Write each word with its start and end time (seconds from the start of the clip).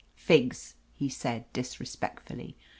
"Figs!" 0.15 0.73
he 0.95 1.09
said 1.09 1.45
disrespectfully. 1.53 2.57